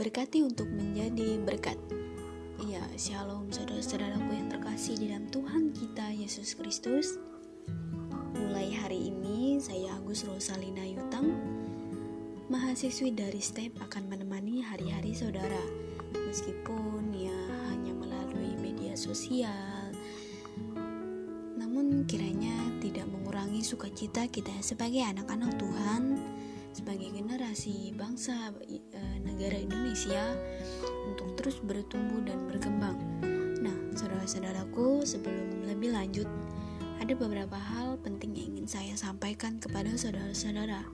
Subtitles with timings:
[0.00, 1.76] diberkati untuk menjadi berkat.
[2.64, 7.20] Ya, shalom saudara-saudaraku yang terkasih di dalam Tuhan kita Yesus Kristus.
[8.32, 11.36] Mulai hari ini saya Agus Rosalina Yutang,
[12.48, 15.60] mahasiswi dari STEP akan menemani hari-hari saudara.
[16.16, 17.36] Meskipun ya
[17.68, 19.92] hanya melalui media sosial,
[21.60, 26.16] namun kiranya tidak mengurangi sukacita kita sebagai anak-anak Tuhan
[26.70, 28.78] sebagai generasi bangsa e,
[29.40, 30.36] negara Indonesia
[31.08, 32.92] untuk terus bertumbuh dan berkembang.
[33.64, 36.28] Nah, saudara-saudaraku, sebelum lebih lanjut,
[37.00, 40.84] ada beberapa hal penting yang ingin saya sampaikan kepada saudara-saudara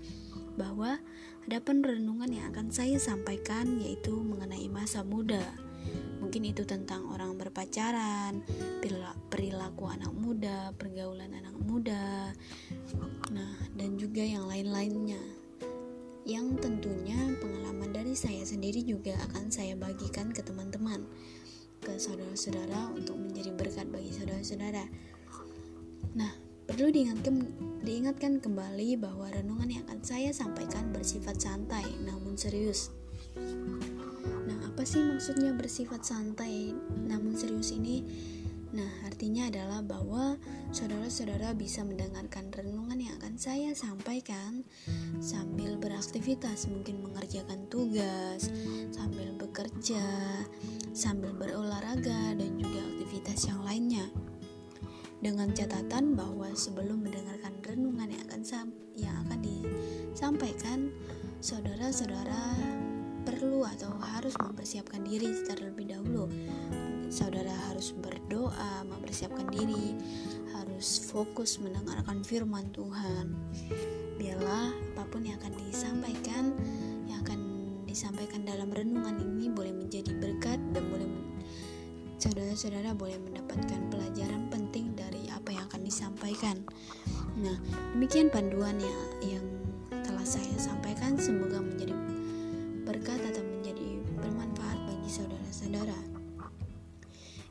[0.54, 1.02] bahwa
[1.42, 5.42] ada penrenungan yang akan saya sampaikan yaitu mengenai masa muda.
[6.22, 8.46] Mungkin itu tentang orang berpacaran,
[9.26, 12.30] perilaku anak muda, pergaulan anak muda,
[13.34, 15.35] nah dan juga yang lain-lainnya
[16.26, 21.06] yang tentunya pengalaman dari saya sendiri juga akan saya bagikan ke teman-teman,
[21.78, 24.90] ke saudara-saudara untuk menjadi berkat bagi saudara-saudara.
[26.18, 26.34] Nah,
[26.66, 32.90] perlu diingatkan, kembali bahwa renungan yang akan saya sampaikan bersifat santai namun serius.
[34.50, 36.74] Nah, apa sih maksudnya bersifat santai
[37.06, 38.02] namun serius ini?
[38.74, 40.34] Nah, artinya adalah bahwa
[40.74, 44.66] saudara-saudara bisa mendengarkan renungan yang akan saya sampaikan
[45.22, 48.50] sambil beraktivitas, mungkin mengerjakan tugas,
[48.90, 50.02] sambil bekerja,
[50.90, 54.06] sambil berolahraga, dan juga aktivitas yang lainnya.
[55.22, 58.42] Dengan catatan bahwa sebelum mendengarkan renungan yang akan
[58.98, 60.90] yang akan disampaikan,
[61.38, 62.58] saudara-saudara
[63.26, 66.30] perlu atau harus mempersiapkan diri terlebih dahulu
[67.08, 69.94] saudara harus berdoa, mempersiapkan diri,
[70.56, 73.34] harus fokus mendengarkan firman Tuhan.
[74.16, 76.52] Biarlah apa pun yang akan disampaikan,
[77.06, 77.40] yang akan
[77.86, 81.06] disampaikan dalam renungan ini boleh menjadi berkat dan boleh
[82.16, 86.58] saudara-saudara boleh mendapatkan pelajaran penting dari apa yang akan disampaikan.
[87.38, 87.54] Nah,
[87.94, 89.46] demikian panduan ya yang
[90.02, 91.94] telah saya sampaikan semoga menjadi
[92.82, 93.45] berkat atau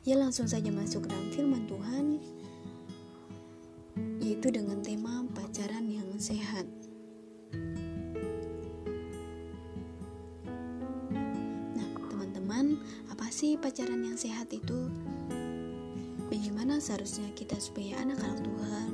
[0.06, 2.22] Ya langsung saja masuk ke dalam firman Tuhan
[4.22, 6.62] yaitu dengan tema pacaran yang sehat.
[11.74, 12.78] Nah, teman-teman,
[13.10, 14.86] apa sih pacaran yang sehat itu?
[16.30, 18.90] Bagaimana seharusnya kita sebagai anak-anak Tuhan,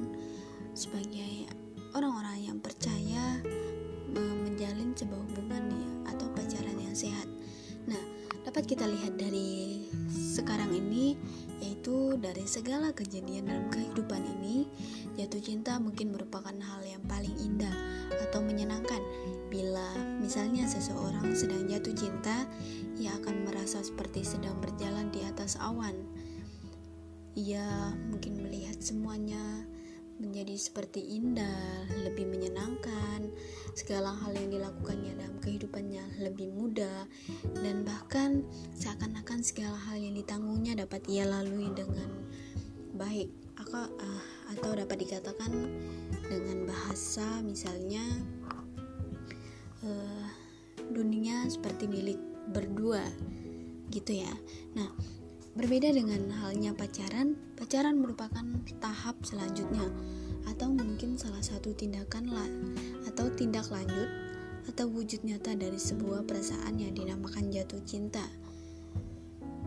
[0.73, 1.45] sebagai
[1.93, 3.37] orang-orang yang percaya
[4.17, 7.29] menjalin sebuah hubungan ya, atau pacaran yang sehat?
[7.85, 8.01] Nah,
[8.45, 9.32] dapat kita lihat dari
[12.43, 14.67] dari segala kejadian dalam kehidupan ini
[15.15, 17.71] jatuh cinta mungkin merupakan hal yang paling indah
[18.19, 18.99] atau menyenangkan.
[19.47, 22.43] Bila misalnya seseorang sedang jatuh cinta
[22.99, 25.95] ia akan merasa seperti sedang berjalan di atas awan.
[27.39, 29.63] Ia mungkin melihat semuanya
[30.21, 33.31] menjadi seperti indah, lebih menyenangkan,
[33.73, 37.09] segala hal yang dilakukannya dalam kehidupannya lebih mudah,
[37.63, 38.45] dan bahkan
[38.77, 42.11] seakan-akan segala hal yang ditanggungnya dapat ia lalui dengan
[42.97, 45.53] baik, atau, uh, atau dapat dikatakan
[46.29, 48.03] dengan bahasa misalnya
[49.87, 50.27] uh,
[50.93, 52.21] dunia seperti milik
[52.53, 53.03] berdua,
[53.89, 54.33] gitu ya.
[54.77, 54.89] Nah,
[55.53, 58.41] Berbeda dengan halnya pacaran, pacaran merupakan
[58.81, 59.85] tahap selanjutnya
[60.49, 62.49] atau mungkin salah satu tindakan lah
[63.05, 64.09] atau tindak lanjut
[64.73, 68.25] atau wujud nyata dari sebuah perasaan yang dinamakan jatuh cinta.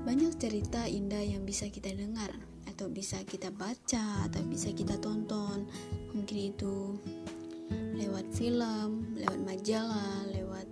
[0.01, 2.33] Banyak cerita indah yang bisa kita dengar
[2.65, 5.69] atau bisa kita baca atau bisa kita tonton.
[6.17, 6.97] Mungkin itu
[7.93, 10.65] lewat film, lewat majalah, lewat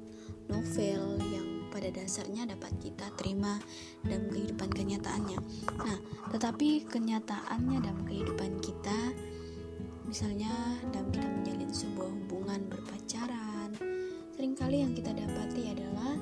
[0.50, 3.58] novel yang pada dasarnya dapat kita terima
[4.06, 5.42] dalam kehidupan kenyataannya.
[5.82, 5.98] Nah,
[6.30, 9.10] tetapi kenyataannya dalam kehidupan kita,
[10.06, 10.54] misalnya
[10.94, 13.74] dalam kita menjalin sebuah hubungan berpacaran,
[14.38, 16.14] sering kali yang kita dapati adalah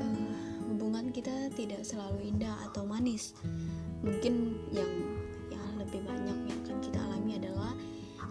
[0.00, 0.36] uh,
[0.72, 3.36] hubungan kita tidak selalu indah atau manis.
[4.00, 4.92] Mungkin yang
[5.52, 7.76] yang lebih banyak yang akan kita alami adalah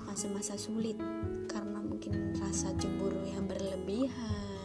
[0.09, 0.97] masa-masa sulit
[1.45, 4.60] karena mungkin rasa cemburu yang berlebihan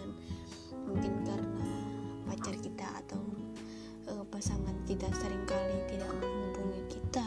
[4.87, 7.27] kita sering kali tidak menghubungi kita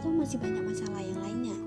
[0.00, 1.58] atau masih banyak masalah yang lainnya.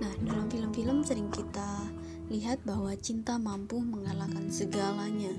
[0.00, 1.84] Nah, dalam film-film sering kita
[2.32, 5.36] lihat bahwa cinta mampu mengalahkan segalanya.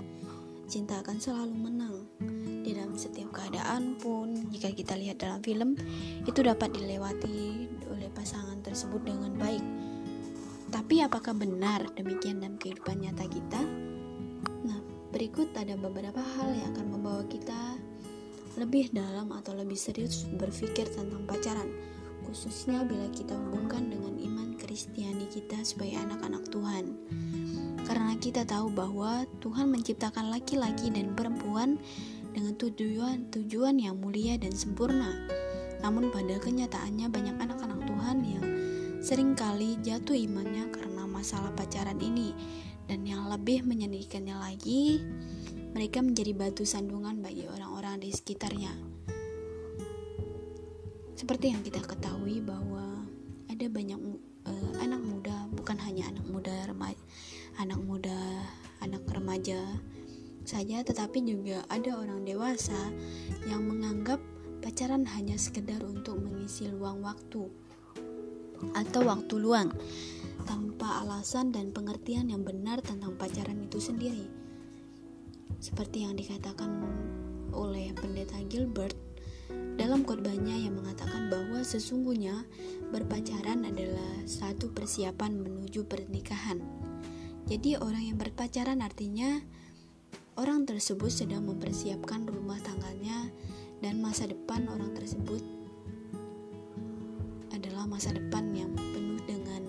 [0.69, 1.95] Cinta akan selalu menang.
[2.61, 5.73] Di dalam setiap keadaan pun, jika kita lihat dalam film,
[6.23, 9.65] itu dapat dilewati oleh pasangan tersebut dengan baik.
[10.69, 13.61] Tapi apakah benar demikian dalam kehidupan nyata kita?
[15.11, 17.75] Berikut ada beberapa hal yang akan membawa kita
[18.59, 21.69] lebih dalam atau lebih serius berpikir tentang pacaran,
[22.27, 26.85] khususnya bila kita hubungkan dengan iman Kristiani kita sebagai anak-anak Tuhan.
[27.87, 31.79] Karena kita tahu bahwa Tuhan menciptakan laki-laki dan perempuan
[32.31, 35.11] dengan tujuan-tujuan yang mulia dan sempurna.
[35.83, 38.45] Namun pada kenyataannya banyak anak-anak Tuhan yang
[39.01, 42.31] sering kali jatuh imannya karena masalah pacaran ini
[42.91, 44.99] dan yang lebih menyedihkannya lagi,
[45.71, 47.47] mereka menjadi batu sandungan bagi
[47.91, 48.71] orang-orang di sekitarnya.
[51.11, 53.03] Seperti yang kita ketahui bahwa
[53.51, 53.99] ada banyak
[54.47, 57.03] uh, anak muda, bukan hanya anak muda remaja,
[57.59, 58.19] anak muda,
[58.79, 59.59] anak remaja
[60.47, 62.79] saja, tetapi juga ada orang dewasa
[63.51, 64.23] yang menganggap
[64.63, 67.43] pacaran hanya sekedar untuk mengisi luang waktu
[68.71, 69.67] atau waktu luang
[70.47, 74.31] tanpa alasan dan pengertian yang benar tentang pacaran itu sendiri.
[75.59, 76.71] Seperti yang dikatakan
[77.51, 78.95] oleh pendeta Gilbert
[79.75, 82.45] dalam khotbahnya yang mengatakan bahwa sesungguhnya
[82.91, 86.61] berpacaran adalah satu persiapan menuju pernikahan.
[87.49, 89.41] Jadi orang yang berpacaran artinya
[90.37, 93.27] orang tersebut sedang mempersiapkan rumah tangganya
[93.81, 95.41] dan masa depan orang tersebut
[97.51, 99.63] adalah masa depan yang penuh dengan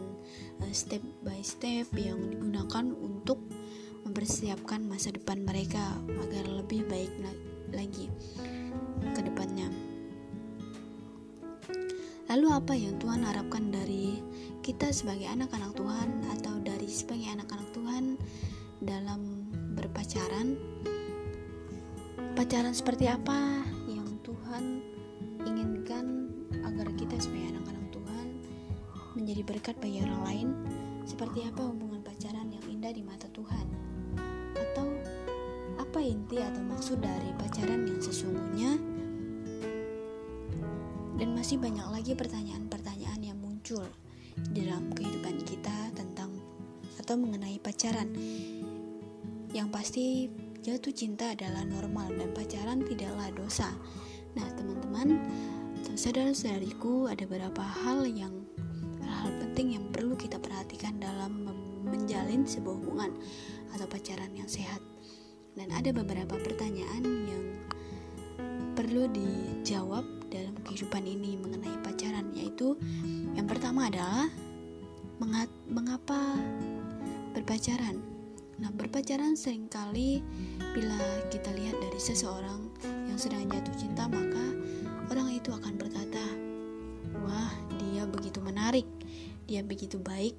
[0.71, 3.41] step by step yang digunakan untuk
[4.05, 5.97] mempersiapkan masa depan mereka
[6.29, 7.52] agar lebih baik lagi
[9.17, 9.73] ke depannya.
[12.29, 14.21] Lalu apa yang Tuhan harapkan dari
[14.65, 16.09] kita sebagai anak-anak Tuhan
[16.39, 18.05] atau dari sebagai anak-anak Tuhan
[18.81, 20.57] dalam berpacaran?
[22.33, 24.81] Pacaran seperti apa yang Tuhan
[25.45, 26.33] inginkan
[26.65, 27.73] agar kita sebagai anak-anak
[29.13, 30.49] menjadi berkat bagi orang lain,
[31.05, 33.82] seperti apa hubungan pacaran yang indah di mata Tuhan?
[36.03, 38.75] Inti atau maksud dari pacaran yang sesungguhnya?
[41.17, 43.87] Dan masih banyak lagi pertanyaan-pertanyaan yang muncul
[44.51, 46.35] dalam kehidupan kita tentang
[46.99, 48.11] atau mengenai pacaran.
[49.55, 50.05] Yang pasti
[50.63, 53.71] jatuh cinta adalah normal dan pacaran tidaklah dosa.
[54.35, 55.23] Nah, teman-teman,
[55.95, 58.43] saudara-saudariku, ada beberapa hal yang
[59.03, 61.47] hal penting yang perlu kita perhatikan dalam
[61.87, 63.13] menjalin sebuah hubungan
[63.77, 64.92] atau pacaran yang sehat.
[65.53, 67.45] Dan ada beberapa pertanyaan yang
[68.73, 72.73] perlu dijawab dalam kehidupan ini mengenai pacaran yaitu
[73.37, 74.33] yang pertama adalah
[75.69, 76.21] mengapa
[77.37, 78.01] berpacaran.
[78.59, 80.25] Nah, berpacaran sering kali
[80.73, 82.73] bila kita lihat dari seseorang
[83.11, 84.45] yang sedang jatuh cinta maka
[85.13, 86.25] orang itu akan berkata,
[87.23, 88.89] "Wah, dia begitu menarik."
[89.47, 90.33] dia begitu baik,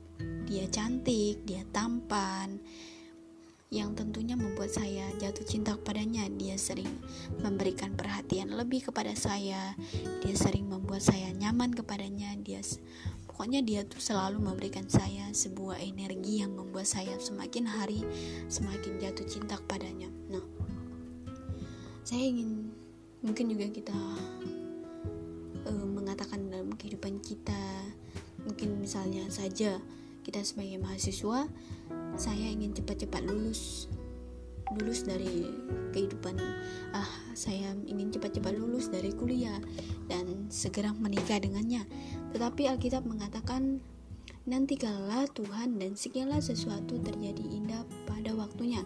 [0.47, 2.57] dia cantik, dia tampan,
[3.73, 6.29] yang tentunya membuat saya jatuh cinta kepadanya.
[6.37, 6.87] Dia sering
[7.41, 9.73] memberikan perhatian lebih kepada saya,
[10.21, 12.37] dia sering membuat saya nyaman kepadanya.
[12.45, 12.61] Dia
[13.25, 18.05] pokoknya dia tuh selalu memberikan saya sebuah energi yang membuat saya semakin hari
[18.45, 20.13] semakin jatuh cinta kepadanya.
[20.29, 20.45] Nah,
[22.05, 22.69] saya ingin
[23.25, 23.97] mungkin juga kita
[25.65, 27.89] uh, mengatakan dalam kehidupan kita
[28.45, 29.81] mungkin misalnya saja
[30.23, 31.47] kita sebagai mahasiswa
[32.15, 33.89] saya ingin cepat-cepat lulus.
[34.73, 35.45] Lulus dari
[35.93, 36.39] kehidupan
[36.97, 39.61] ah saya ingin cepat-cepat lulus dari kuliah
[40.09, 41.85] dan segera menikah dengannya.
[42.33, 43.81] Tetapi Alkitab mengatakan
[44.49, 48.81] nanti kala Tuhan dan segala sesuatu terjadi indah pada waktunya.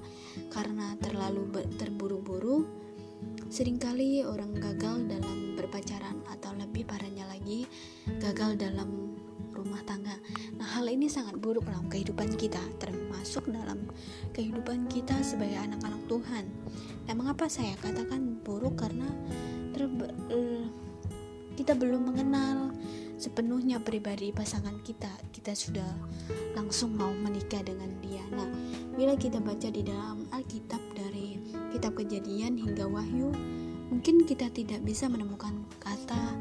[0.51, 1.47] Karena terlalu
[1.79, 2.67] terburu-buru
[3.47, 7.63] sering kali orang gagal dalam berpacaran atau lebih parahnya lagi
[8.19, 9.06] gagal dalam
[9.67, 10.15] rumah tangga.
[10.55, 13.83] Nah, hal ini sangat buruk dalam kehidupan kita, termasuk dalam
[14.31, 16.47] kehidupan kita sebagai anak-anak Tuhan.
[17.03, 19.11] Dan mengapa saya katakan buruk karena
[20.31, 20.65] uh,
[21.59, 22.71] kita belum mengenal
[23.19, 25.11] sepenuhnya pribadi pasangan kita.
[25.35, 25.91] Kita sudah
[26.55, 28.23] langsung mau menikah dengan dia.
[28.31, 28.47] Nah,
[28.95, 31.43] bila kita baca di dalam Alkitab dari
[31.75, 33.35] kitab Kejadian hingga Wahyu,
[33.91, 36.33] mungkin kita tidak bisa menemukan kata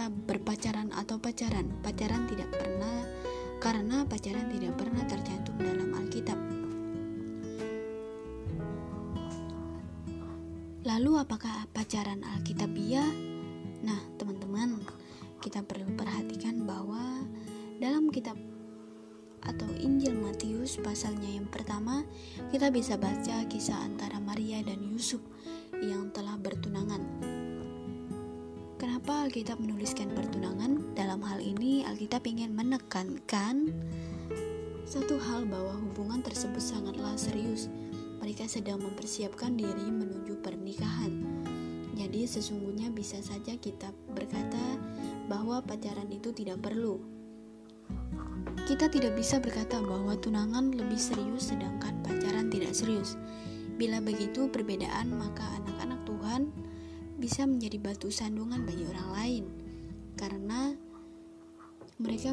[0.00, 1.68] kata berpacaran atau pacaran.
[1.84, 3.04] Pacaran tidak pernah
[3.60, 6.40] karena pacaran tidak pernah tercantum dalam Alkitab.
[10.88, 13.12] Lalu apakah pacaran Alkitabiah?
[13.84, 14.80] Nah, teman-teman,
[15.44, 17.20] kita perlu perhatikan bahwa
[17.76, 18.40] dalam kitab
[19.44, 22.08] atau Injil Matius pasalnya yang pertama,
[22.48, 25.20] kita bisa baca kisah antara Maria dan Yusuf
[25.84, 26.69] yang telah bertunangan.
[29.30, 30.90] Alkitab menuliskan pertunangan?
[30.98, 33.70] Dalam hal ini, Alkitab ingin menekankan
[34.82, 37.70] satu hal bahwa hubungan tersebut sangatlah serius.
[38.18, 41.22] mereka sedang mempersiapkan diri menuju pernikahan.
[41.94, 44.58] Jadi sesungguhnya bisa saja kita berkata
[45.30, 46.98] bahwa pacaran itu tidak perlu.
[48.66, 53.14] Kita tidak bisa berkata bahwa tunangan lebih serius sedangkan pacaran tidak serius.
[53.78, 56.69] Bila begitu perbedaan, maka anak-anak Tuhan
[57.20, 59.44] bisa menjadi batu sandungan bagi orang lain.
[60.16, 60.72] Karena
[62.00, 62.32] mereka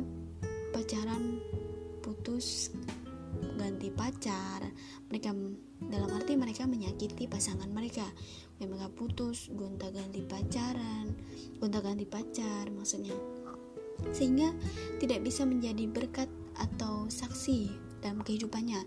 [0.71, 1.43] pacaran
[1.99, 2.71] putus
[3.59, 4.63] ganti pacar.
[5.11, 5.35] Mereka
[5.91, 8.07] dalam arti mereka menyakiti pasangan mereka.
[8.63, 11.11] Mereka putus gonta ganti pacaran.
[11.59, 13.13] Gonta ganti pacar maksudnya.
[14.15, 14.55] Sehingga
[15.03, 18.81] tidak bisa menjadi berkat atau saksi dalam kehidupannya.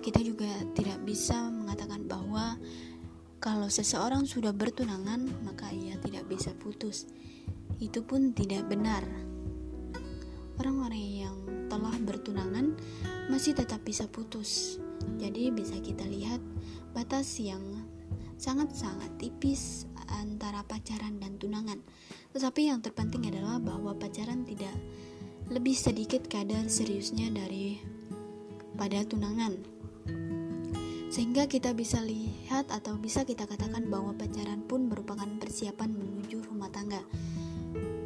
[0.00, 2.56] Kita juga tidak bisa mengatakan bahwa
[3.40, 7.08] kalau seseorang sudah bertunangan maka ia tidak bisa putus
[7.80, 9.02] itu pun tidak benar
[10.60, 11.36] orang-orang yang
[11.72, 12.76] telah bertunangan
[13.32, 14.76] masih tetap bisa putus.
[15.16, 16.42] Jadi bisa kita lihat
[16.92, 17.62] batas yang
[18.36, 21.80] sangat-sangat tipis antara pacaran dan tunangan.
[22.36, 24.74] Tetapi yang terpenting adalah bahwa pacaran tidak
[25.48, 27.80] lebih sedikit kadar seriusnya dari
[28.76, 29.79] pada tunangan.
[31.10, 36.70] Sehingga kita bisa lihat atau bisa kita katakan bahwa pacaran pun merupakan persiapan menuju rumah
[36.70, 37.02] tangga.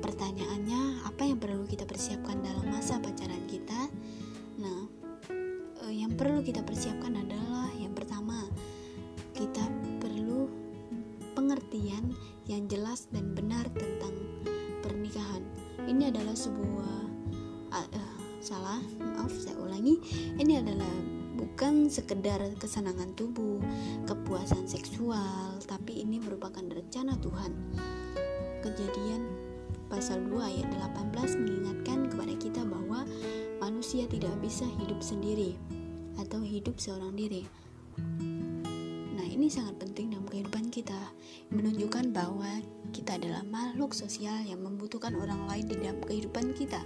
[0.01, 3.93] Pertanyaannya, apa yang perlu kita persiapkan dalam masa pacaran kita?
[4.57, 4.89] Nah,
[5.85, 7.04] eh, yang perlu kita persiapkan
[22.05, 23.65] sekedar kesenangan tubuh,
[24.05, 27.49] kepuasan seksual, tapi ini merupakan rencana Tuhan.
[28.61, 29.25] Kejadian
[29.89, 33.09] pasal 2 ayat 18 mengingatkan kepada kita bahwa
[33.57, 35.57] manusia tidak bisa hidup sendiri
[36.21, 37.49] atau hidup seorang diri.
[39.17, 41.09] Nah, ini sangat penting dalam kehidupan kita,
[41.57, 42.61] menunjukkan bahwa
[42.93, 46.85] kita adalah makhluk sosial yang membutuhkan orang lain di dalam kehidupan kita.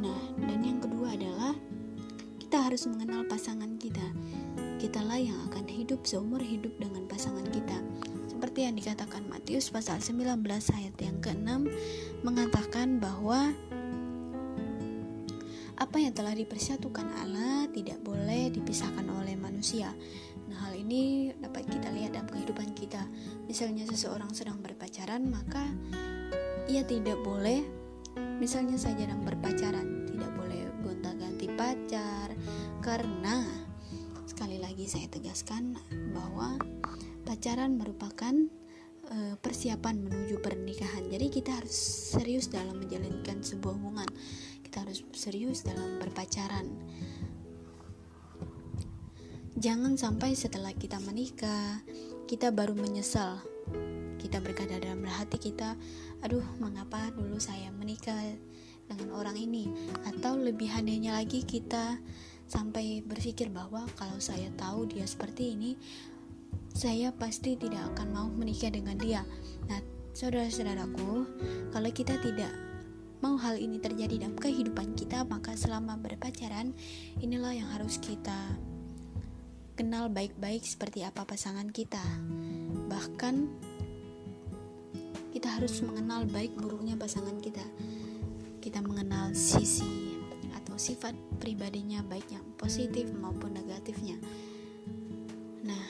[0.00, 1.52] Nah, dan yang kedua adalah
[2.46, 4.06] kita harus mengenal pasangan kita.
[4.78, 7.74] Kitalah yang akan hidup seumur hidup dengan pasangan kita
[8.30, 11.66] seperti yang dikatakan Matius pasal 19 ayat yang ke-6
[12.22, 13.50] mengatakan bahwa
[15.74, 19.90] apa yang telah dipersatukan Allah tidak boleh dipisahkan oleh manusia.
[20.46, 23.02] Nah, hal ini dapat kita lihat dalam kehidupan kita.
[23.50, 25.66] Misalnya seseorang sedang berpacaran, maka
[26.70, 27.66] ia tidak boleh
[28.36, 29.95] misalnya saja sedang berpacaran,
[32.86, 33.42] karena
[34.30, 35.74] sekali lagi saya tegaskan
[36.14, 36.54] bahwa
[37.26, 38.30] pacaran merupakan
[39.10, 41.10] uh, persiapan menuju pernikahan.
[41.10, 41.74] Jadi kita harus
[42.14, 44.06] serius dalam menjalankan sebuah hubungan.
[44.62, 46.70] Kita harus serius dalam berpacaran.
[49.58, 51.82] Jangan sampai setelah kita menikah,
[52.30, 53.42] kita baru menyesal.
[54.22, 55.74] Kita berkata dalam hati kita,
[56.22, 58.14] aduh mengapa dulu saya menikah
[58.86, 59.66] dengan orang ini
[60.06, 61.98] atau lebih anehnya lagi kita
[62.46, 65.74] sampai berpikir bahwa kalau saya tahu dia seperti ini
[66.76, 69.24] saya pasti tidak akan mau menikah dengan dia.
[69.64, 69.80] Nah,
[70.12, 71.24] saudara-saudaraku,
[71.72, 72.52] kalau kita tidak
[73.24, 76.76] mau hal ini terjadi dalam kehidupan kita, maka selama berpacaran,
[77.24, 78.36] inilah yang harus kita
[79.72, 82.04] kenal baik-baik seperti apa pasangan kita.
[82.92, 83.34] Bahkan
[85.32, 87.64] kita harus mengenal baik buruknya pasangan kita.
[88.60, 90.05] Kita mengenal sisi
[90.76, 94.16] sifat pribadinya baik yang positif maupun negatifnya.
[95.64, 95.84] Nah,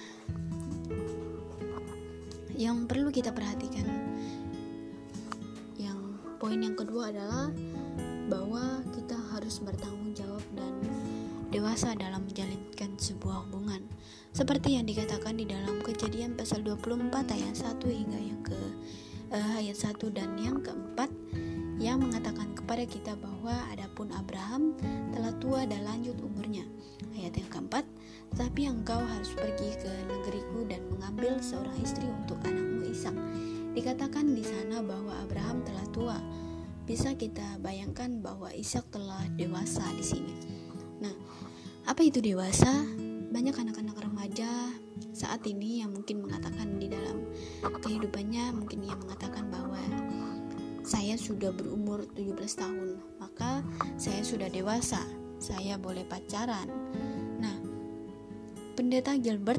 [2.57, 3.85] yang perlu kita perhatikan
[5.77, 7.53] yang poin yang kedua adalah
[8.27, 10.73] bahwa kita harus bertanggung jawab dan
[11.53, 13.85] dewasa dalam menjalankan sebuah hubungan
[14.33, 18.59] seperti yang dikatakan di dalam kejadian pasal 24 ayat 1 hingga yang ke
[19.33, 21.09] uh, ayat 1 dan yang keempat
[21.77, 24.75] yang mengatakan kepada kita bahwa adapun Abraham
[25.15, 26.67] telah tua dan lanjut umurnya.
[27.15, 27.85] Ayat yang keempat,
[28.35, 33.15] tetapi engkau harus pergi ke negeriku dan mengambil seorang istri untuk anakmu Ishak.
[33.77, 36.19] Dikatakan di sana bahwa Abraham telah tua.
[36.87, 40.35] Bisa kita bayangkan bahwa Ishak telah dewasa di sini.
[41.03, 41.13] Nah,
[41.87, 42.73] apa itu dewasa?
[43.31, 44.49] Banyak anak-anak remaja
[45.13, 47.21] saat ini yang mungkin mengatakan di dalam
[47.61, 49.77] kehidupannya mungkin ia mengatakan bahwa
[50.87, 53.67] saya sudah berumur 17 tahun, maka
[53.99, 55.03] saya sudah dewasa,
[55.43, 56.71] saya boleh pacaran.
[57.43, 57.59] Nah,
[58.79, 59.59] pendeta Gilbert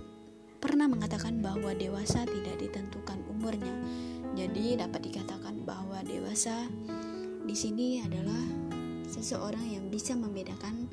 [0.63, 3.75] pernah mengatakan bahwa dewasa tidak ditentukan umurnya.
[4.39, 6.63] Jadi dapat dikatakan bahwa dewasa
[7.43, 8.43] di sini adalah
[9.11, 10.87] seseorang yang bisa membedakan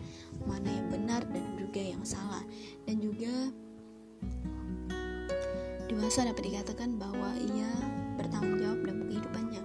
[0.50, 2.42] mana yang benar dan juga yang salah
[2.86, 3.50] dan juga
[5.90, 7.70] dewasa dapat dikatakan bahwa ia
[8.14, 9.62] bertanggung jawab dalam kehidupannya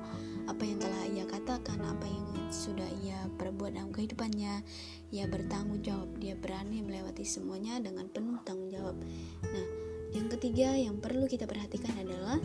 [0.59, 4.59] apa yang telah ia katakan apa yang sudah ia perbuat dalam kehidupannya
[5.07, 8.99] ia bertanggung jawab dia berani melewati semuanya dengan penuh tanggung jawab
[9.39, 9.67] nah
[10.11, 12.43] yang ketiga yang perlu kita perhatikan adalah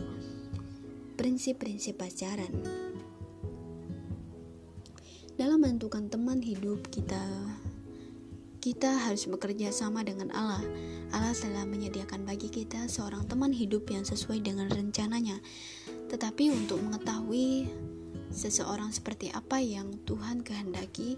[1.19, 2.55] prinsip-prinsip pacaran
[5.35, 7.19] dalam menentukan teman hidup kita
[8.63, 10.65] kita harus bekerja sama dengan Allah.
[11.13, 15.37] Allah telah menyediakan bagi kita seorang teman hidup yang sesuai dengan rencananya.
[16.09, 17.69] Tetapi untuk mengetahui
[18.35, 21.15] seseorang seperti apa yang Tuhan kehendaki,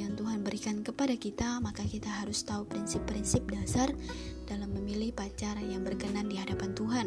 [0.00, 3.92] yang Tuhan berikan kepada kita, maka kita harus tahu prinsip-prinsip dasar
[4.48, 7.06] dalam memilih pacar yang berkenan di hadapan Tuhan.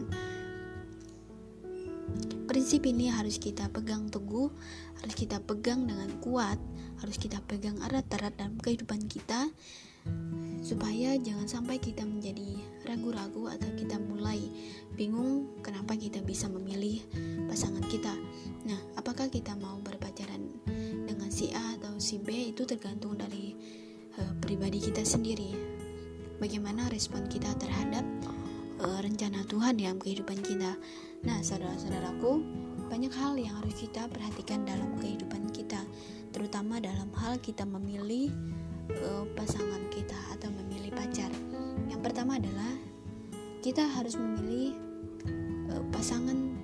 [2.45, 4.49] Prinsip ini harus kita pegang teguh,
[5.01, 6.57] harus kita pegang dengan kuat,
[7.01, 9.49] harus kita pegang erat-erat dalam kehidupan kita
[10.59, 14.39] supaya jangan sampai kita menjadi ragu-ragu atau kita mulai
[14.95, 16.99] bingung kenapa kita bisa memilih
[17.47, 18.11] pasangan kita.
[18.67, 20.43] Nah, apakah kita mau berpacaran
[21.07, 23.55] dengan si A atau si B itu tergantung dari
[24.19, 25.55] uh, pribadi kita sendiri.
[26.39, 28.03] Bagaimana respon kita terhadap
[28.83, 30.75] uh, rencana Tuhan dalam kehidupan kita.
[31.27, 32.43] Nah, saudara-saudaraku,
[32.87, 35.83] banyak hal yang harus kita perhatikan dalam kehidupan kita,
[36.31, 38.31] terutama dalam hal kita memilih
[38.91, 41.29] uh, pasangan kita atau memilih pacar.
[41.89, 42.73] Yang pertama adalah
[43.61, 44.73] kita harus memilih
[45.69, 46.57] uh, pasangan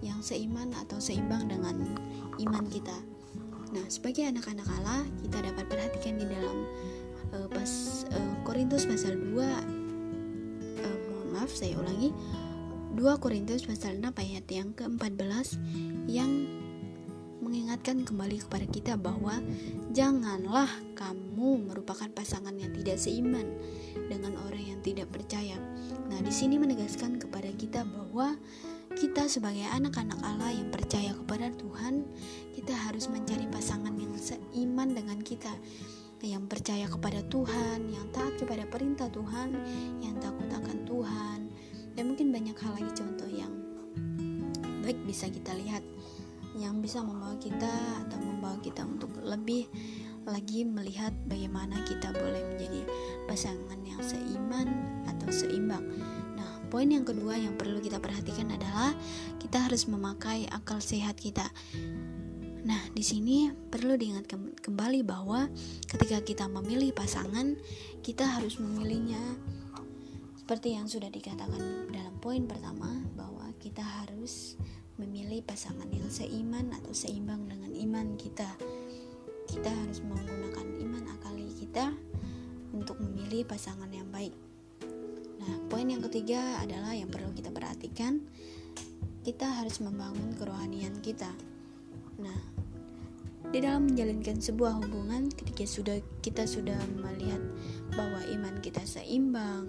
[0.00, 1.76] yang seiman atau seimbang dengan
[2.40, 2.96] iman kita.
[3.70, 6.66] Nah, sebagai anak-anak Allah, kita dapat perhatikan di dalam
[7.34, 7.70] uh, pas
[8.10, 12.10] uh, Korintus pasal 2 uh, mohon maaf saya ulangi
[12.98, 15.56] 2 Korintus pasal 6 ayat yang ke-14
[16.10, 16.30] yang
[17.50, 19.42] mengingatkan kembali kepada kita bahwa
[19.90, 23.42] janganlah kamu merupakan pasangan yang tidak seiman
[24.06, 25.58] dengan orang yang tidak percaya.
[26.06, 28.38] Nah, di sini menegaskan kepada kita bahwa
[28.94, 32.06] kita sebagai anak-anak Allah yang percaya kepada Tuhan,
[32.54, 35.50] kita harus mencari pasangan yang seiman dengan kita,
[36.22, 39.58] yang percaya kepada Tuhan, yang taat kepada perintah Tuhan,
[39.98, 41.38] yang takut akan Tuhan,
[41.98, 43.50] dan mungkin banyak hal lagi contoh yang
[44.86, 45.82] baik bisa kita lihat
[46.60, 47.72] yang bisa membawa kita
[48.06, 49.64] atau membawa kita untuk lebih
[50.28, 52.84] lagi melihat bagaimana kita boleh menjadi
[53.24, 54.68] pasangan yang seiman
[55.08, 55.82] atau seimbang.
[56.36, 58.92] Nah, poin yang kedua yang perlu kita perhatikan adalah
[59.40, 61.48] kita harus memakai akal sehat kita.
[62.60, 64.28] Nah, di sini perlu diingat
[64.60, 65.48] kembali bahwa
[65.88, 67.56] ketika kita memilih pasangan,
[68.04, 69.20] kita harus memilihnya
[70.36, 74.58] seperti yang sudah dikatakan dalam poin pertama bahwa kita harus
[75.00, 78.52] memilih pasangan yang seiman atau seimbang dengan iman kita.
[79.48, 81.90] Kita harus menggunakan iman akali kita
[82.76, 84.36] untuk memilih pasangan yang baik.
[85.40, 88.20] Nah, poin yang ketiga adalah yang perlu kita perhatikan,
[89.24, 91.32] kita harus membangun kerohanian kita.
[92.20, 92.38] Nah,
[93.50, 97.40] di dalam menjalankan sebuah hubungan ketika sudah kita sudah melihat
[97.96, 99.66] bahwa iman kita seimbang,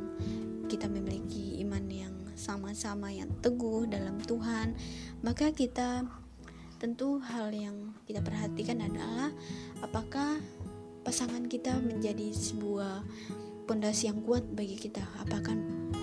[0.67, 4.73] kita memiliki iman yang sama-sama yang teguh dalam Tuhan,
[5.21, 6.01] maka kita
[6.81, 9.29] tentu hal yang kita perhatikan adalah
[9.85, 10.41] apakah
[11.05, 13.05] pasangan kita menjadi sebuah
[13.69, 15.05] pondasi yang kuat bagi kita.
[15.21, 15.53] Apakah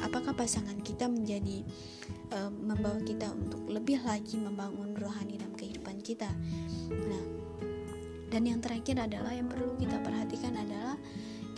[0.06, 1.66] apakah pasangan kita menjadi
[2.30, 6.30] uh, membawa kita untuk lebih lagi membangun rohani dalam kehidupan kita.
[6.94, 7.24] Nah,
[8.30, 10.94] dan yang terakhir adalah yang perlu kita perhatikan adalah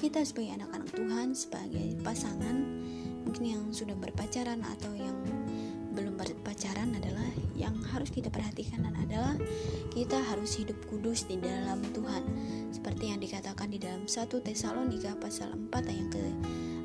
[0.01, 2.80] kita sebagai anak-anak Tuhan, sebagai pasangan
[3.31, 5.15] mungkin yang sudah berpacaran atau yang
[5.95, 9.39] belum berpacaran adalah yang harus kita perhatikan adalah
[9.95, 12.27] kita harus hidup kudus di dalam Tuhan.
[12.75, 16.25] Seperti yang dikatakan di dalam 1 Tesalonika pasal 4 ayat ke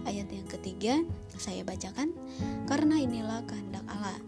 [0.06, 0.94] ayat yang ketiga
[1.34, 2.14] saya bacakan
[2.70, 4.22] karena inilah kehendak Allah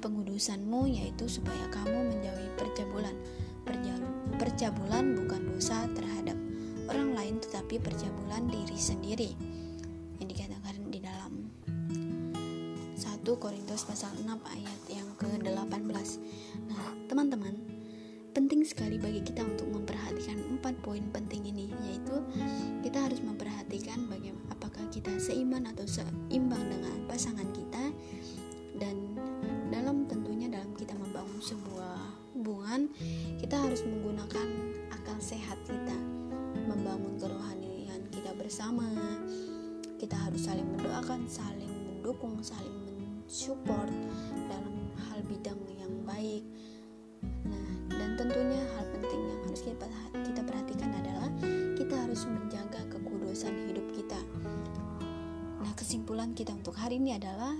[0.00, 3.12] pengudusanmu yaitu supaya kamu menjauhi percabulan.
[4.40, 6.36] Percabulan bukan dosa terhadap
[6.88, 9.30] orang lain tetapi percabulan diri sendiri.
[10.16, 10.55] Yang dikatakan di dalam 1
[13.34, 16.22] Korintus pasal 6 ayat yang ke-18
[16.70, 17.58] nah teman-teman
[18.30, 22.22] penting sekali bagi kita untuk memperhatikan empat poin penting ini yaitu
[22.86, 27.90] kita harus memperhatikan bagaimana apakah kita seiman atau seimbang dengan pasangan kita
[28.78, 28.94] dan
[29.74, 31.98] dalam tentunya dalam kita membangun sebuah
[32.38, 32.92] hubungan
[33.42, 34.46] kita harus menggunakan
[34.94, 35.96] akal sehat kita
[36.68, 38.86] membangun kerohanian kita bersama
[39.96, 42.95] kita harus saling mendoakan saling mendukung saling
[43.26, 43.90] mensupport
[44.46, 46.46] dalam hal bidang yang baik
[47.42, 47.66] nah
[47.98, 49.62] dan tentunya hal penting yang harus
[50.14, 51.26] kita perhatikan adalah
[51.74, 54.20] kita harus menjaga kekudusan hidup kita
[55.58, 57.50] nah kesimpulan kita untuk hari ini adalah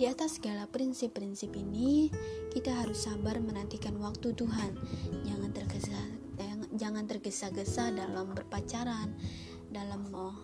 [0.00, 2.10] atas segala prinsip-prinsip ini,
[2.50, 4.72] kita harus sabar menantikan waktu Tuhan.
[5.28, 6.00] Jangan tergesa
[6.72, 9.12] jangan tergesa-gesa dalam berpacaran,
[9.68, 10.36] dalam oh,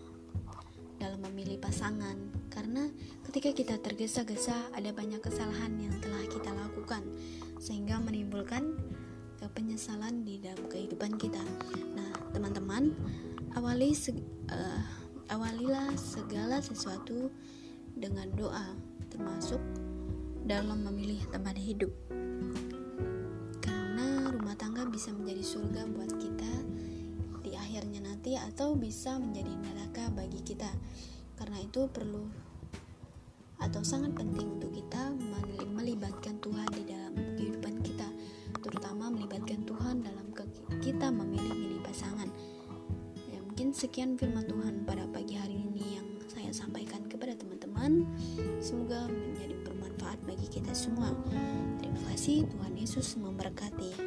[1.01, 2.26] dalam memilih pasangan.
[2.57, 2.88] Karena
[3.29, 7.05] ketika kita tergesa-gesa, ada banyak kesalahan yang telah kita lakukan
[7.61, 8.73] sehingga menimbulkan
[9.45, 11.45] uh, penyesalan di dalam kehidupan kita.
[11.92, 12.97] Nah, teman-teman,
[13.53, 14.16] awali se
[14.49, 14.83] uh,
[15.29, 17.29] awalilah segala sesuatu
[17.92, 18.73] dengan doa
[19.12, 19.59] termasuk
[20.47, 21.90] dalam memilih teman hidup
[23.59, 26.53] karena rumah tangga bisa menjadi surga buat kita
[27.42, 30.71] di akhirnya nanti atau bisa menjadi neraka bagi kita
[31.37, 32.25] karena itu perlu
[33.57, 35.12] atau sangat penting untuk kita
[35.72, 38.09] melibatkan Tuhan di dalam kehidupan kita.
[38.61, 40.27] Terutama melibatkan Tuhan dalam
[40.83, 42.29] kita memilih-milih pasangan.
[43.33, 48.05] Ya mungkin sekian firman Tuhan pada pagi hari ini yang saya sampaikan kepada teman-teman.
[48.61, 51.16] Semoga menjadi bermanfaat bagi kita semua.
[51.81, 54.06] Terima kasih Tuhan Yesus memberkati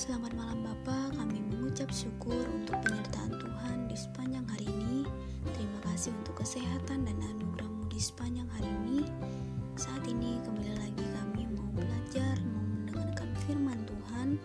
[0.00, 5.04] Selamat malam Bapa, kami mengucap syukur untuk penyertaan Tuhan di sepanjang hari ini.
[5.52, 9.04] Terima kasih untuk kesehatan dan anugerahmu di sepanjang hari ini.
[9.76, 14.40] Saat ini kembali lagi kami mau belajar, mau mendengarkan firman Tuhan.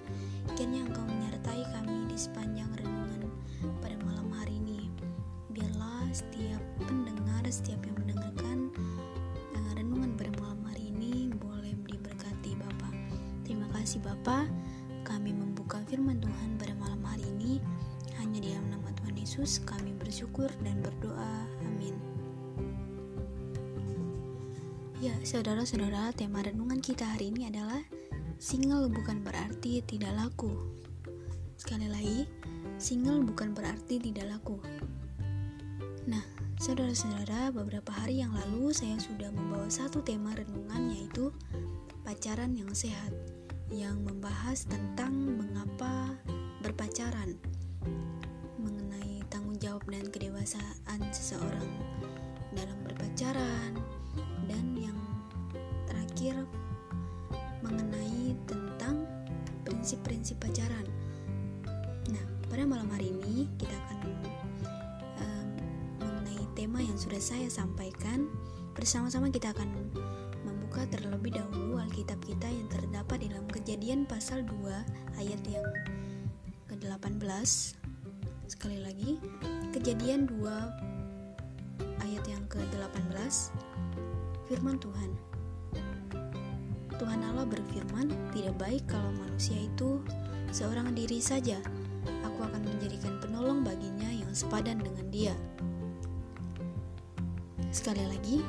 [0.59, 3.31] Kiranya Engkau menyertai kami di sepanjang renungan
[3.79, 4.91] pada malam hari ini.
[5.55, 6.59] Biarlah setiap
[7.55, 8.67] setiap yang mendengarkan
[9.55, 12.91] uh, renungan pada malam hari ini boleh diberkati Bapak.
[13.47, 14.64] Terima kasih Bapak.
[15.65, 17.57] Membuka firman Tuhan pada malam hari ini
[18.21, 21.41] hanya di dalam nama Tuhan Yesus kami bersyukur dan berdoa.
[21.65, 21.97] Amin.
[25.01, 27.81] Ya, saudara-saudara, tema renungan kita hari ini adalah
[28.37, 30.53] single bukan berarti tidak laku.
[31.57, 32.29] Sekali lagi,
[32.77, 34.61] single bukan berarti tidak laku.
[36.05, 36.21] Nah,
[36.61, 41.33] Saudara-saudara, beberapa hari yang lalu saya sudah membawa satu tema renungan yaitu
[42.05, 43.11] pacaran yang sehat
[43.73, 46.13] yang membahas tentang mengapa
[46.61, 47.37] berpacaran
[48.61, 51.69] mengenai tanggung jawab dan kedewasaan seseorang
[52.53, 53.73] dalam berpacaran
[54.45, 54.99] dan yang
[55.89, 56.45] terakhir
[57.65, 59.05] mengenai tentang
[59.65, 60.85] prinsip-prinsip pacaran.
[62.13, 63.95] Nah, pada malam hari ini kita akan
[66.55, 68.25] tema yang sudah saya sampaikan,
[68.73, 69.69] bersama-sama kita akan
[70.75, 75.63] membuka terlebih dahulu Alkitab kita yang terdapat dalam Kejadian pasal 2 ayat yang
[76.67, 77.15] ke-18.
[78.51, 79.15] Sekali lagi,
[79.71, 80.43] Kejadian 2
[82.03, 83.55] ayat yang ke-18.
[84.51, 85.15] Firman Tuhan.
[86.99, 90.03] Tuhan Allah berfirman, "Tidak baik kalau manusia itu
[90.51, 91.55] seorang diri saja.
[92.27, 95.35] Aku akan menjadikan penolong baginya yang sepadan dengan dia."
[97.71, 98.43] Sekali lagi,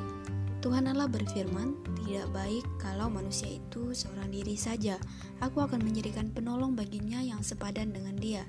[0.59, 4.95] Tuhan Allah berfirman, "Tidak baik kalau manusia itu seorang diri saja.
[5.43, 8.47] Aku akan menjadikan penolong baginya yang sepadan dengan dia."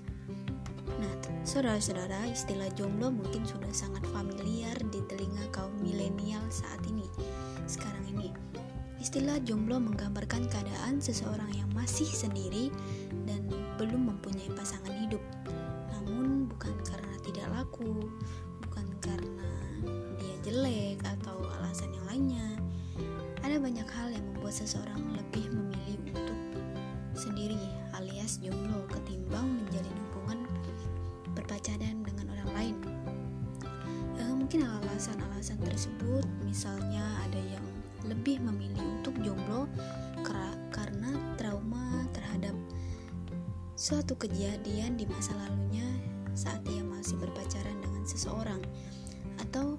[0.99, 7.07] Nah, saudara-saudara, istilah jomblo mungkin sudah sangat familiar di telinga kaum milenial saat ini.
[7.67, 8.31] Sekarang ini,
[8.99, 12.75] istilah jomblo menggambarkan keadaan seseorang yang masih sendiri
[13.27, 13.47] dan
[13.79, 15.23] belum mempunyai pasangan hidup.
[15.95, 18.11] Namun bukan karena tidak laku,
[24.59, 26.41] seseorang lebih memilih untuk
[27.15, 27.63] sendiri
[27.95, 30.39] alias jomblo ketimbang menjalin hubungan
[31.39, 32.77] berpacaran dengan orang lain.
[34.19, 37.63] Eh, mungkin alasan-alasan tersebut misalnya ada yang
[38.11, 39.71] lebih memilih untuk jomblo
[40.75, 42.55] karena trauma terhadap
[43.79, 45.87] suatu kejadian di masa lalunya
[46.35, 48.63] saat ia masih berpacaran dengan seseorang
[49.39, 49.79] atau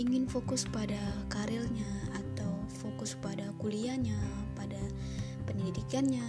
[0.00, 2.03] ingin fokus pada karirnya
[3.04, 4.16] fokus pada kuliahnya,
[4.56, 4.80] pada
[5.44, 6.24] pendidikannya,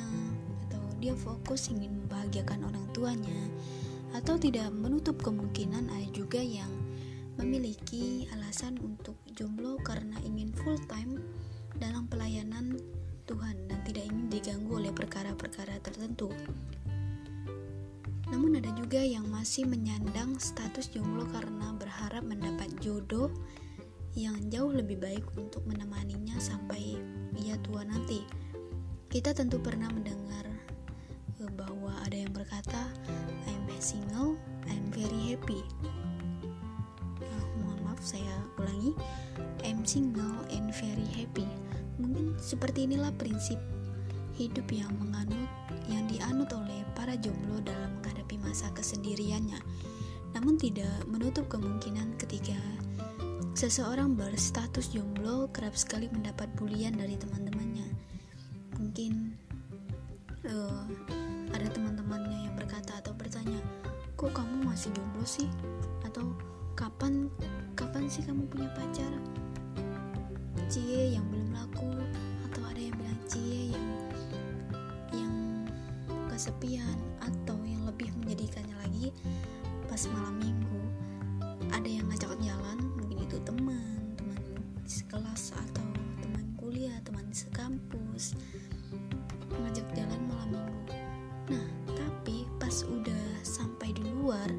[0.68, 3.40] atau dia fokus ingin membahagiakan orang tuanya,
[4.12, 6.68] atau tidak menutup kemungkinan ada juga yang
[7.40, 11.24] memiliki alasan untuk jomblo karena ingin full time
[11.80, 12.76] dalam pelayanan
[13.24, 16.28] Tuhan dan tidak ingin diganggu oleh perkara-perkara tertentu.
[18.28, 23.32] Namun ada juga yang masih menyandang status jomblo karena berharap mendapat jodoh
[24.16, 26.96] yang jauh lebih baik untuk menemaninya sampai
[27.36, 28.24] ia tua nanti.
[29.12, 30.48] Kita tentu pernah mendengar
[31.44, 32.88] eh, bahwa ada yang berkata,
[33.44, 34.40] "I'm single,
[34.72, 35.60] I'm very happy."
[37.20, 38.96] Nah, mohon maaf, saya ulangi,
[39.68, 41.48] "I'm single and very happy."
[42.00, 43.60] Mungkin seperti inilah prinsip
[44.36, 45.48] hidup yang menganut
[45.88, 49.60] yang dianut oleh para jomblo dalam menghadapi masa kesendiriannya.
[50.36, 52.56] Namun tidak menutup kemungkinan ketika
[53.56, 57.88] seseorang berstatus jomblo kerap sekali mendapat bulian dari teman-temannya.
[58.76, 59.32] Mungkin
[60.44, 60.84] uh,
[61.56, 63.64] ada teman-temannya yang berkata atau bertanya,
[64.20, 65.48] "Kok kamu masih jomblo sih?"
[66.04, 66.36] Atau
[66.76, 67.32] "Kapan
[67.80, 69.16] kapan sih kamu punya pacar?"
[70.68, 71.96] Cie yang belum laku
[72.52, 73.72] atau ada yang bilang cie
[75.16, 75.64] yang
[76.28, 79.16] kesepian atau yang lebih menjadikannya lagi
[79.88, 80.55] pas malam minggu
[84.86, 85.86] sekelas atau
[86.22, 88.38] teman kuliah teman sekampus
[89.50, 90.98] ngajak jalan malam minggu.
[91.54, 94.50] Nah tapi pas udah sampai di luar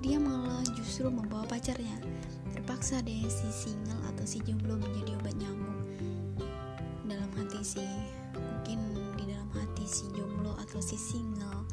[0.00, 2.00] dia malah justru membawa pacarnya.
[2.56, 5.78] Terpaksa deh si single atau si jomblo menjadi obat nyamuk.
[7.04, 7.92] Dalam hati sih
[8.34, 9.00] mungkin
[9.90, 11.66] si jomblo atau si single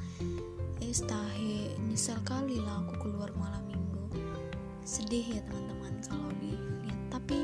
[0.81, 4.09] es tahe nyesel kali lah aku keluar malam minggu.
[4.81, 6.33] Sedih ya teman-teman kalau
[7.27, 7.43] tapi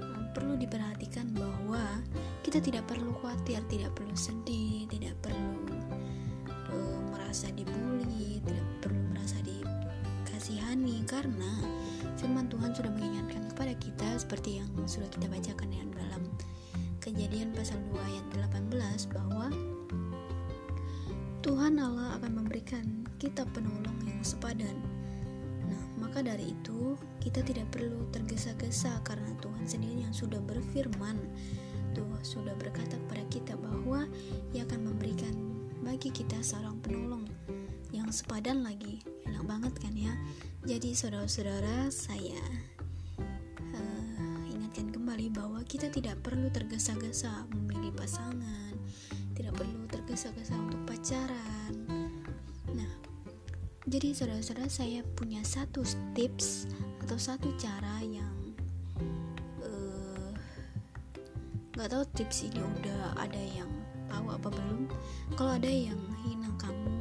[0.00, 2.00] um, perlu diperhatikan bahwa
[2.40, 5.68] kita tidak perlu khawatir tidak perlu sedih tidak perlu
[6.48, 11.60] uh, merasa dibully tidak perlu merasa dikasihani karena
[12.16, 16.32] firman Tuhan sudah mengingatkan kepada kita seperti yang sudah kita bacakan yang dalam
[17.04, 19.52] kejadian pasal 2 ayat 18 bahwa
[21.44, 24.80] Tuhan Allah akan memberikan kita penolong yang sepadan.
[26.16, 31.20] Maka dari itu kita tidak perlu tergesa-gesa karena Tuhan sendiri yang sudah berfirman,
[31.92, 34.08] Tuhan sudah berkata kepada kita bahwa
[34.56, 35.36] Ia akan memberikan
[35.84, 37.28] bagi kita seorang penolong
[37.92, 39.04] yang sepadan lagi.
[39.28, 40.16] Enak banget kan ya?
[40.64, 42.40] Jadi saudara-saudara, saya
[43.76, 48.72] uh, ingatkan kembali bahwa kita tidak perlu tergesa-gesa memilih pasangan,
[49.36, 51.75] tidak perlu tergesa-gesa untuk pacaran
[53.86, 56.66] jadi saudara-saudara saya punya satu tips
[57.06, 58.34] atau satu cara yang
[61.70, 63.70] nggak uh, tahu tips ini udah ada yang
[64.10, 64.90] tahu apa belum.
[65.38, 66.98] Kalau ada yang hina kamu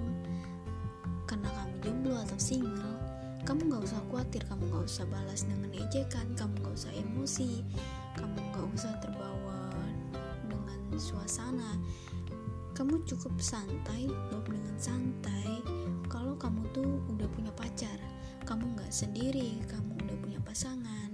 [1.26, 3.02] karena kamu jomblo atau single
[3.50, 7.65] kamu nggak usah khawatir kamu nggak usah balas dengan ejekan kamu nggak usah emosi
[8.13, 9.74] kamu nggak usah terbawa
[10.45, 11.82] dengan suasana.
[12.78, 15.75] Kamu cukup santai jawab dengan santai
[16.08, 17.98] kalau kamu tuh udah punya pacar
[18.46, 21.12] kamu nggak sendiri kamu udah punya pasangan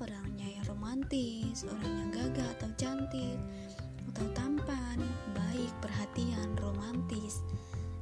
[0.00, 3.38] orangnya yang romantis orangnya gagah atau cantik
[4.12, 5.00] atau tampan
[5.32, 7.40] baik perhatian romantis.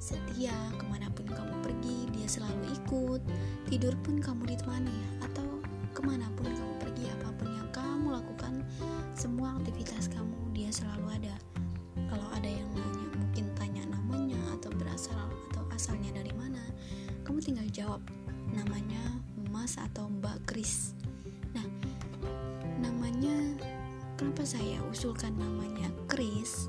[0.01, 3.23] Setia ke mana pun kamu pergi dia selalu ikut.
[3.69, 5.61] Tidur pun kamu ditemani atau
[5.93, 8.65] ke mana pun kamu pergi apa pun yang kamu lakukan
[9.13, 11.37] semua aktivitas kamu dia selalu ada.
[12.09, 12.71] Kalau ada yang
[25.01, 26.69] saya usulkan namanya Kris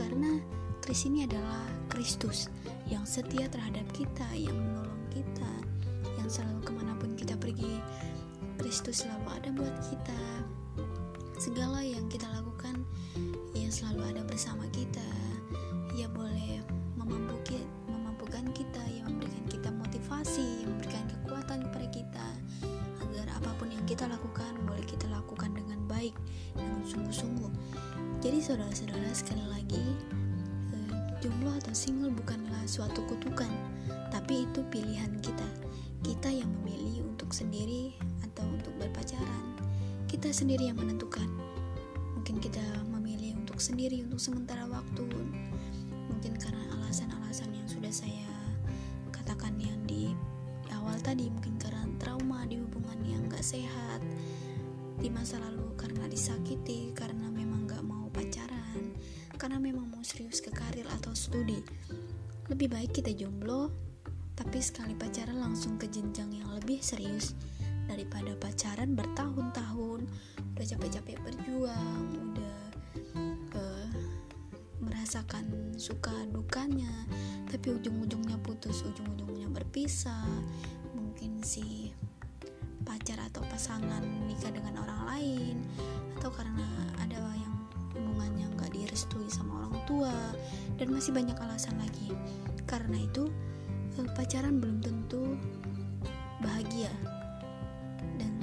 [0.00, 0.40] karena
[0.80, 1.60] Kris ini adalah
[1.92, 2.48] Kristus
[2.88, 5.52] yang setia terhadap kita yang menolong kita
[6.16, 7.76] yang selalu ke mana pun kita pergi
[8.56, 10.22] Kristus selalu ada buat kita.
[11.36, 12.80] Segala yang kita lakukan
[13.52, 15.04] yang selalu ada bersama kita.
[16.00, 16.64] Ia boleh
[16.96, 17.35] memampukan
[28.46, 29.82] saudara-saudara sekali lagi
[30.70, 33.50] eh, jomblo atau single bukanlah suatu kutukan
[34.14, 35.50] tapi itu pilihan kita.
[36.06, 39.58] Kita yang memilih untuk sendiri atau untuk berpacaran.
[40.06, 41.26] Kita sendiri yang menentukan.
[42.14, 42.62] Mungkin kita
[43.56, 45.08] untuk sendiri untuk sementara waktu.
[46.12, 48.28] Mungkin karena alasan-alasan yang sudah saya
[49.08, 50.12] katakan yang di
[50.70, 54.04] awal tadi mungkin karena trauma di hubungan yang gak sehat
[55.00, 57.25] di masa lalu karena disakiti karena
[59.36, 61.60] karena memang mau serius ke karir atau studi
[62.48, 63.72] lebih baik kita jomblo
[64.36, 67.36] tapi sekali pacaran langsung ke jenjang yang lebih serius
[67.86, 70.04] daripada pacaran bertahun-tahun
[70.56, 72.56] udah capek-capek berjuang udah
[75.06, 75.46] merasakan
[75.78, 76.90] suka dukanya
[77.46, 80.26] tapi ujung-ujungnya putus ujung-ujungnya berpisah.
[80.98, 81.94] Mungkin si
[82.82, 85.56] pacar atau pasangan nikah dengan orang lain
[86.18, 86.66] atau karena
[86.98, 87.54] ada yang
[87.94, 90.14] hubungannya nggak direstui sama orang tua
[90.74, 92.10] dan masih banyak alasan lagi.
[92.66, 93.30] Karena itu
[94.02, 95.38] eh, pacaran belum tentu
[96.42, 96.90] bahagia.
[98.18, 98.42] Dan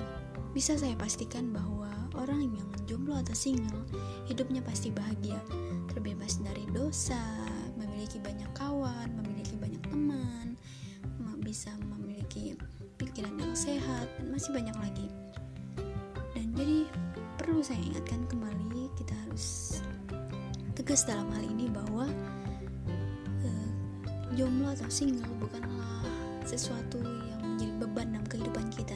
[0.55, 3.83] bisa saya pastikan bahwa orang yang jomblo atau single
[4.31, 5.43] hidupnya pasti bahagia.
[5.91, 7.19] Terbebas dari dosa
[7.75, 10.23] memiliki banyak kawan memiliki banyak teman
[11.53, 12.57] bisa memiliki
[12.97, 15.07] pikiran yang sehat dan masih banyak lagi.
[16.33, 16.89] Dan jadi
[17.37, 18.12] perlu saya ingatkan
[20.93, 22.05] tegas dalam hal ini bahwa
[23.41, 23.69] uh,
[24.37, 26.05] jomblo atau single bukanlah
[26.45, 28.93] sesuatu yang menjadi beban dalam kehidupan kita.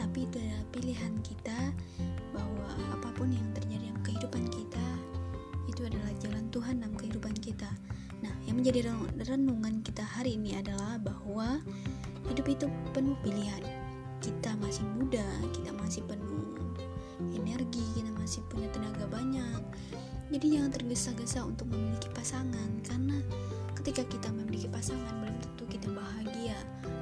[0.00, 1.76] Tapi itu adalah pilihan kita
[2.32, 4.86] bahwa apa pun yang terjadi dalam kehidupan kita
[5.68, 7.68] itu adalah jalan Tuhan dalam kehidupan kita.
[8.24, 8.88] Nah yang menjadi
[9.20, 11.60] renungan kita hari ini adalah bahwa
[12.32, 12.64] hidup itu
[12.96, 13.35] penuh pilihan
[20.36, 23.24] jadi jangan tergesa-gesa untuk memiliki pasangan karena
[23.72, 26.52] ketika kita memiliki pasangan belum tentu kita bahagia.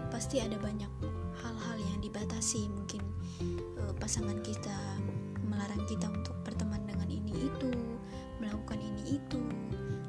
[0.07, 0.87] Pasti ada banyak
[1.43, 2.71] hal-hal yang dibatasi.
[2.71, 3.03] Mungkin
[3.83, 4.79] uh, pasangan kita
[5.51, 7.75] melarang kita untuk berteman dengan ini itu
[8.39, 9.43] melakukan ini itu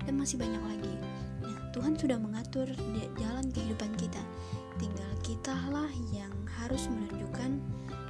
[0.05, 0.93] dan masih banyak lagi.
[1.41, 2.69] Nah Tuhan sudah mengatur
[3.17, 4.21] jalan kehidupan kita.
[4.77, 6.29] Tinggal kitalah yang
[6.61, 7.57] harus menunjukkan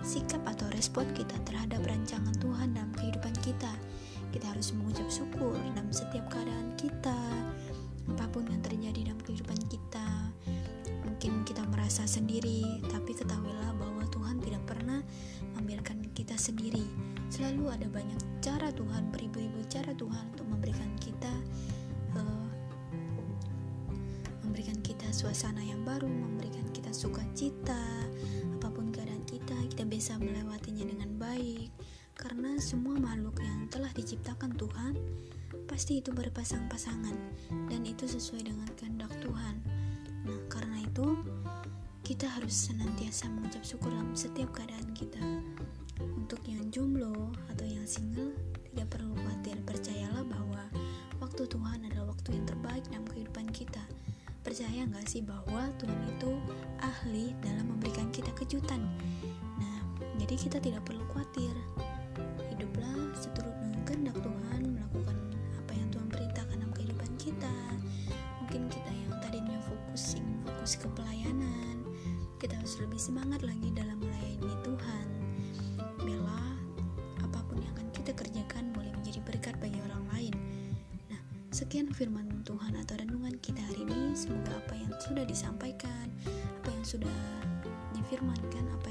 [0.04, 3.72] sikap atau respon kita terhadap rancangan Tuhan dalam kehidupan kita
[4.36, 7.16] kita harus mengucap syukur dalam setiap keadaan kita
[8.12, 10.04] apa pun yang terjadi dalam kehidupan kita.
[11.08, 15.00] Mungkin kita merasa sendiri tapi ketahuilah bahwa Tuhan tidak pernah
[15.56, 16.84] membiarkan kita sendiri.
[17.32, 21.32] Selalu ada banyak cara Tuhan beribu-ribu cara Tuhan untuk memberikan kita
[22.20, 22.48] uh,
[24.44, 27.80] memberikan kita suasana yang baru memberikan kita sukacita.
[28.60, 31.72] Apa pun keadaan kita kita bisa melewatinya dengan baik
[32.16, 34.96] karena semua makhluk yang telah diciptakan Tuhan
[35.68, 37.16] pasti itu berpasang-pasangan
[37.68, 39.60] dan itu sesuai dengan kehendak Tuhan.
[40.24, 41.20] Nah karena itu
[42.06, 45.22] kita harus senantiasa mengucap syukur dalam setiap keadaan kita.
[46.00, 48.32] Untuk yang jomblo atau yang single
[48.72, 49.58] tidak perlu khawatir.
[49.66, 50.64] Percayalah bahwa
[51.20, 53.84] waktu Tuhan adalah waktu yang terbaik dalam kehidupan kita.
[54.46, 56.32] Percaya nggak sih bahwa Tuhan itu
[56.80, 58.86] ahli dalam memberikan kita kejutan?
[59.58, 59.78] Nah
[60.22, 61.52] jadi kita tidak perlu khawatir
[63.18, 65.18] seturut dengan kehendak Tuhan melakukan
[65.58, 67.56] apa yang Tuhan perintahkan dalam kehidupan kita.
[68.44, 71.76] Mungkin kita yang tadinya fokus fokus ke pelayanan
[72.46, 75.08] kita harus lebih semangat lagi dalam melayani Tuhan.
[75.98, 76.54] Biarlah
[77.26, 80.36] apa pun yang akan kita kerjakan boleh menjadi berkat bagi orang lain.
[81.56, 84.12] Sekian firman Tuhan atau renungan kita hari ini.
[84.12, 86.12] Semoga apa yang sudah disampaikan,
[86.62, 87.18] apa yang sudah
[87.96, 88.85] difirmankan, apa